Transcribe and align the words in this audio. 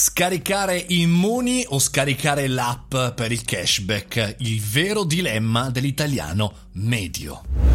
Scaricare 0.00 0.84
Immuni 0.90 1.64
o 1.66 1.80
scaricare 1.80 2.46
l'app 2.46 2.94
per 3.16 3.32
il 3.32 3.42
cashback? 3.42 4.36
Il 4.38 4.60
vero 4.60 5.02
dilemma 5.02 5.70
dell'italiano 5.70 6.68
medio. 6.74 7.67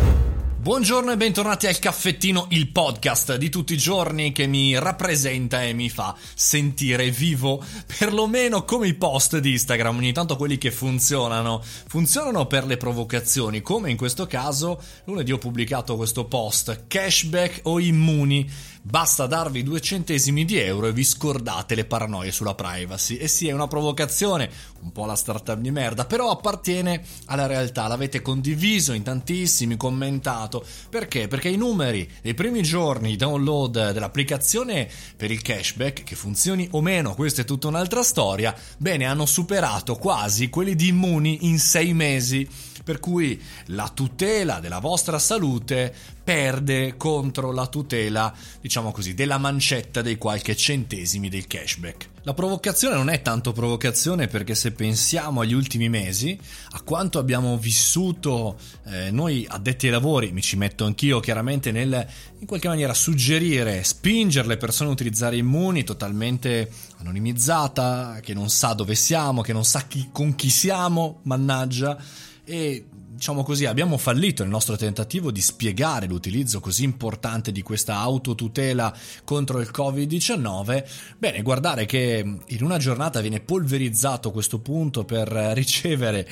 Buongiorno 0.64 1.12
e 1.12 1.18
bentornati 1.18 1.68
al 1.68 1.78
caffettino, 1.78 2.48
il 2.52 2.70
podcast 2.70 3.36
di 3.36 3.50
tutti 3.50 3.74
i 3.74 3.78
giorni 3.78 4.32
che 4.32 4.48
mi 4.48 4.80
rappresenta 4.80 5.62
e 5.62 5.74
mi 5.74 5.90
fa 5.90 6.16
sentire 6.36 7.12
vivo, 7.12 7.62
perlomeno 7.98 8.64
come 8.64 8.88
i 8.88 8.94
post 8.94 9.40
di 9.40 9.52
Instagram, 9.52 9.98
ogni 9.98 10.14
tanto 10.14 10.38
quelli 10.38 10.58
che 10.58 10.72
funzionano. 10.72 11.62
Funzionano 11.62 12.48
per 12.48 12.66
le 12.66 12.78
provocazioni, 12.78 13.62
come 13.62 13.92
in 13.92 13.98
questo 13.98 14.26
caso 14.26 14.82
lunedì 15.04 15.34
ho 15.34 15.38
pubblicato 15.38 15.98
questo 15.98 16.28
post, 16.28 16.86
cashback 16.88 17.60
o 17.64 17.82
immuni. 17.82 18.50
Basta 18.86 19.28
darvi 19.28 19.64
due 19.64 19.80
centesimi 19.80 20.44
di 20.44 20.58
euro 20.58 20.88
e 20.88 20.92
vi 20.92 21.06
scordate 21.06 21.74
le 21.74 21.86
paranoie 21.86 22.34
sulla 22.34 22.54
privacy. 22.54 23.16
E 23.16 23.30
sì, 23.30 23.48
è 23.48 23.54
una 23.54 23.68
provocazione, 23.68 24.50
un 24.82 24.92
po' 24.92 25.06
la 25.06 25.16
startup 25.16 25.58
di 25.58 25.72
merda, 25.72 26.04
però 26.04 26.30
appartiene 26.30 27.02
alla 27.28 27.46
realtà. 27.46 27.88
L'avete 27.88 28.22
condiviso 28.22 28.92
in 28.92 29.04
tantissimi, 29.04 29.78
commentato 29.78 30.53
fatto. 30.54 30.66
Perché? 30.90 31.28
Perché 31.28 31.50
i 31.50 31.58
numeri 31.58 32.10
dei 32.22 32.34
primi 32.34 32.62
giorni 32.62 33.10
di 33.10 33.16
download 33.16 33.92
dell'applicazione 33.92 34.88
per 35.16 35.32
il 35.32 35.42
cashback, 35.42 36.04
che 36.04 36.16
funzioni 36.16 36.68
o 36.72 36.82
meno, 36.82 37.16
questa 37.16 37.42
è 37.42 37.46
tutta 37.46 37.68
un'altra 37.68 38.04
storia, 38.04 38.56
bene, 38.78 39.06
hanno 39.06 39.26
superato 39.26 39.96
quasi 39.96 40.50
quelli 40.50 40.76
di 40.76 40.90
Immuni 40.90 41.48
in 41.48 41.58
sei 41.58 41.94
mesi 41.94 42.48
per 42.84 43.00
cui 43.00 43.42
la 43.68 43.90
tutela 43.94 44.60
della 44.60 44.80
vostra 44.80 45.18
salute 45.18 45.94
perde 46.24 46.96
contro 46.96 47.52
la 47.52 47.68
tutela, 47.68 48.34
diciamo 48.62 48.92
così, 48.92 49.14
della 49.14 49.38
mancetta 49.38 50.02
dei 50.02 50.18
qualche 50.18 50.56
centesimi 50.56 51.30
del 51.30 51.48
cashback. 51.48 52.12
La 52.26 52.34
provocazione 52.34 52.96
non 52.96 53.10
è 53.10 53.22
tanto 53.22 53.52
provocazione 53.52 54.28
perché 54.28 54.56
se 54.56 54.72
pensiamo 54.72 55.42
agli 55.42 55.52
ultimi 55.52 55.90
mesi, 55.90 56.40
a 56.72 56.82
quanto 56.82 57.20
abbiamo 57.20 57.58
vissuto 57.58 58.58
eh, 58.86 59.12
noi 59.12 59.46
addetti 59.48 59.88
ai 59.88 59.92
lavori, 59.92 60.32
mi 60.32 60.42
ci 60.42 60.56
metto 60.56 60.86
anch'io 60.86 61.20
chiaramente 61.20 61.72
nel 61.74 62.08
in 62.40 62.46
qualche 62.48 62.70
maniera 62.70 62.94
suggerire, 62.94 63.84
spingere 63.84 64.48
le 64.48 64.58
persone 64.58 64.90
a 64.90 64.94
utilizzare 64.94 65.36
immuni 65.36 65.84
totalmente 65.84 66.70
anonimizzata, 67.00 68.20
che 68.22 68.34
non 68.34 68.50
sa 68.50 68.74
dove 68.74 68.96
siamo, 68.96 69.42
che 69.42 69.52
non 69.52 69.66
sa 69.66 69.86
chi, 69.88 70.08
con 70.12 70.36
chi 70.36 70.50
siamo, 70.50 71.20
mannaggia 71.24 71.98
e 72.46 72.86
diciamo 73.24 73.44
così, 73.46 73.64
abbiamo 73.64 73.98
fallito 73.98 74.44
nel 74.44 74.52
nostro 74.52 74.76
tentativo 74.76 75.32
di 75.32 75.40
spiegare 75.40 76.08
l'utilizzo 76.08 76.60
così 76.60 76.84
importante 76.84 77.54
di 77.54 77.62
questa 77.62 77.96
autotutela 78.00 78.94
contro 79.24 79.62
il 79.62 79.72
Covid-19, 79.74 80.84
bene, 81.20 81.42
guardare 81.42 81.86
che 81.86 82.18
in 82.46 82.64
una 82.64 82.78
giornata 82.78 83.22
viene 83.22 83.40
polverizzato 83.40 84.32
questo 84.32 84.60
punto 84.60 85.06
per 85.06 85.30
ricevere 85.30 86.28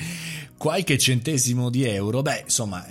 qualche 0.58 0.98
centesimo 0.98 1.70
di 1.70 1.84
euro, 1.86 2.20
beh, 2.20 2.42
insomma, 2.42 2.84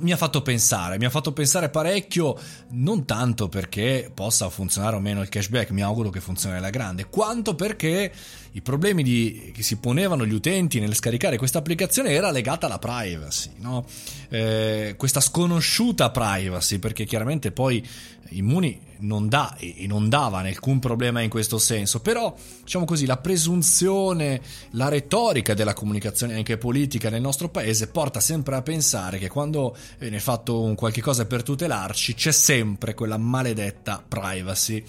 mi 0.00 0.12
ha 0.12 0.16
fatto 0.16 0.42
pensare, 0.42 0.98
mi 0.98 1.04
ha 1.04 1.10
fatto 1.10 1.32
pensare 1.32 1.68
parecchio, 1.68 2.38
non 2.70 3.04
tanto 3.04 3.48
perché 3.48 4.10
possa 4.12 4.48
funzionare 4.50 4.96
o 4.96 5.00
meno 5.00 5.22
il 5.22 5.28
cashback, 5.28 5.70
mi 5.70 5.82
auguro 5.82 6.10
che 6.10 6.20
funzioni 6.20 6.56
alla 6.56 6.70
grande, 6.70 7.06
quanto 7.08 7.54
perché 7.54 8.12
i 8.52 8.60
problemi 8.62 9.02
di, 9.02 9.50
che 9.54 9.62
si 9.62 9.76
ponevano 9.76 10.24
gli 10.24 10.32
utenti 10.32 10.80
nel 10.80 10.94
scaricare 10.94 11.36
questa 11.36 11.58
applicazione 11.58 12.10
era 12.10 12.30
legata 12.30 12.66
alla 12.66 12.78
privacy, 12.78 13.50
no? 13.58 13.84
eh, 14.28 14.94
questa 14.96 15.20
sconosciuta 15.20 16.10
privacy, 16.10 16.78
perché 16.78 17.04
chiaramente 17.04 17.52
poi 17.52 17.86
Immuni 18.30 18.80
non 18.98 19.28
dà 19.28 19.56
e 19.58 19.86
non 19.86 20.08
dava 20.08 20.38
alcun 20.38 20.78
problema 20.78 21.20
in 21.20 21.28
questo 21.28 21.58
senso, 21.58 22.00
però 22.00 22.34
diciamo 22.62 22.84
così 22.84 23.06
la 23.06 23.18
presunzione, 23.18 24.40
la 24.70 24.88
retorica 24.88 25.54
della 25.54 25.74
comunicazione 25.74 26.34
anche 26.34 26.56
politica 26.56 27.10
nel 27.10 27.20
nostro 27.20 27.48
paese 27.48 27.88
porta 27.88 28.20
sempre 28.20 28.56
a 28.56 28.62
pensare 28.62 29.18
che 29.18 29.28
quando 29.28 29.76
viene 29.98 30.20
fatto 30.20 30.60
un 30.60 30.74
qualche 30.74 31.00
cosa 31.00 31.26
per 31.26 31.42
tutelarci 31.42 32.14
c'è 32.14 32.32
sempre 32.32 32.94
quella 32.94 33.16
maledetta 33.16 34.02
privacy. 34.06 34.84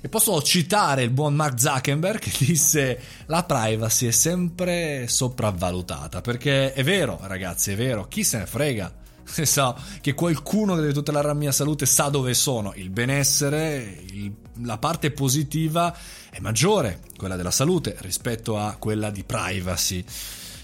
E 0.00 0.08
posso 0.08 0.40
citare 0.42 1.02
il 1.02 1.10
buon 1.10 1.34
Mark 1.34 1.58
Zuckerberg 1.58 2.20
che 2.20 2.44
disse 2.44 3.00
la 3.26 3.42
privacy 3.42 4.06
è 4.06 4.12
sempre 4.12 5.08
sopravvalutata, 5.08 6.20
perché 6.20 6.72
è 6.72 6.84
vero 6.84 7.18
ragazzi, 7.22 7.72
è 7.72 7.76
vero, 7.76 8.06
chi 8.06 8.22
se 8.22 8.38
ne 8.38 8.46
frega 8.46 9.06
se 9.30 9.44
so 9.44 9.76
che 10.00 10.14
qualcuno 10.14 10.74
deve 10.74 10.92
tutelare 10.92 11.26
la 11.26 11.34
mia 11.34 11.52
salute 11.52 11.86
sa 11.86 12.08
dove 12.08 12.34
sono. 12.34 12.72
Il 12.74 12.90
benessere, 12.90 14.02
il, 14.12 14.32
la 14.62 14.78
parte 14.78 15.10
positiva 15.10 15.94
è 16.30 16.40
maggiore, 16.40 17.00
quella 17.16 17.36
della 17.36 17.50
salute, 17.50 17.96
rispetto 18.00 18.58
a 18.58 18.76
quella 18.78 19.10
di 19.10 19.24
privacy. 19.24 20.04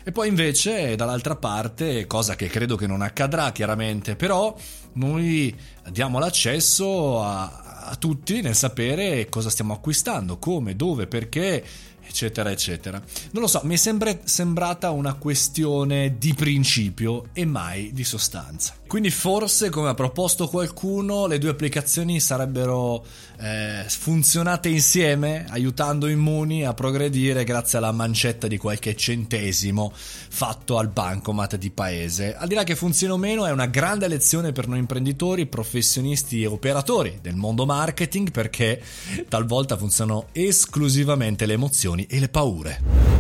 E 0.07 0.13
poi 0.13 0.29
invece 0.29 0.97
dall'altra 0.97 1.35
parte, 1.35 2.07
cosa 2.07 2.37
che 2.37 2.49
credo 2.49 2.77
che 2.77 2.87
non 2.87 3.01
accadrà 3.01 3.53
chiaramente, 3.53 4.17
però 4.17 4.55
noi 4.93 5.57
diamo 5.89 6.19
l'accesso 6.19 7.23
a, 7.23 7.87
a 7.87 7.97
tutti 7.97 8.43
nel 8.43 8.55
sapere 8.55 9.31
cosa 9.31 9.49
stiamo 9.49 9.73
acquistando, 9.73 10.37
come, 10.37 10.77
dove, 10.77 11.07
perché 11.07 11.65
eccetera, 12.07 12.51
eccetera. 12.51 13.03
Non 13.33 13.43
lo 13.43 13.49
so, 13.49 13.61
mi 13.65 13.75
è 13.75 13.77
sempre 13.77 14.21
sembrata 14.25 14.91
una 14.91 15.15
questione 15.15 16.17
di 16.19 16.35
principio 16.35 17.27
e 17.33 17.45
mai 17.45 17.93
di 17.93 18.05
sostanza. 18.05 18.75
Quindi 18.87 19.11
forse, 19.11 19.71
come 19.71 19.89
ha 19.89 19.95
proposto 19.95 20.47
qualcuno, 20.47 21.27
le 21.27 21.39
due 21.39 21.51
applicazioni 21.51 22.21
sarebbero 22.21 23.05
eh, 23.41 23.85
funzionate 23.89 24.69
insieme, 24.69 25.47
aiutando 25.49 26.07
Immuni 26.07 26.65
a 26.65 26.75
progredire 26.75 27.43
grazie 27.45 27.79
alla 27.79 27.93
mancetta 27.93 28.47
di 28.47 28.57
qualche 28.57 28.95
centesimo 28.95 29.93
fatto 29.95 30.79
al 30.79 30.89
bancomat 30.89 31.57
di 31.57 31.71
paese. 31.71 32.37
Al 32.37 32.47
di 32.47 32.55
là 32.55 32.63
che 32.63 32.77
funzioni 32.77 33.13
o 33.13 33.17
meno, 33.17 33.47
è 33.47 33.51
una 33.51 33.67
grande 33.67 34.07
lezione 34.07 34.53
per 34.53 34.69
noi 34.69 34.79
imprenditori, 34.79 35.47
professionisti 35.47 36.43
e 36.43 36.47
operatori 36.47 37.19
del 37.21 37.35
mondo 37.35 37.67
marketing 37.67 38.31
perché 38.31 38.81
talvolta 39.29 39.77
funzionano 39.77 40.27
esclusivamente 40.33 41.47
le 41.47 41.55
emozioni 41.55 41.94
e 42.03 42.19
le 42.19 42.29
paure. 42.29 43.15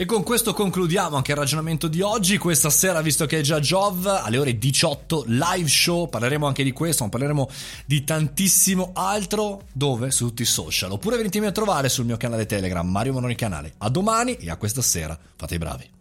E 0.00 0.06
con 0.06 0.22
questo 0.22 0.54
concludiamo 0.54 1.16
anche 1.16 1.32
il 1.32 1.36
ragionamento 1.36 1.86
di 1.86 2.00
oggi. 2.00 2.38
Questa 2.38 2.70
sera, 2.70 3.02
visto 3.02 3.26
che 3.26 3.40
è 3.40 3.42
già 3.42 3.60
Jov, 3.60 4.06
alle 4.06 4.38
ore 4.38 4.56
18 4.56 5.24
live 5.26 5.68
show, 5.68 6.08
parleremo 6.08 6.46
anche 6.46 6.64
di 6.64 6.72
questo, 6.72 7.04
ma 7.04 7.10
parleremo 7.10 7.50
di 7.84 8.02
tantissimo 8.02 8.92
altro. 8.94 9.64
Dove? 9.72 10.10
Su 10.10 10.28
tutti 10.28 10.40
i 10.40 10.46
social. 10.46 10.92
Oppure 10.92 11.18
venitemi 11.18 11.44
a 11.44 11.52
trovare 11.52 11.90
sul 11.90 12.06
mio 12.06 12.16
canale 12.16 12.46
Telegram, 12.46 12.88
Mario 12.88 13.12
Moroni 13.12 13.34
Canale. 13.34 13.74
A 13.76 13.90
domani 13.90 14.36
e 14.36 14.48
a 14.48 14.56
questa 14.56 14.80
sera. 14.80 15.18
Fate 15.36 15.56
i 15.56 15.58
bravi. 15.58 15.99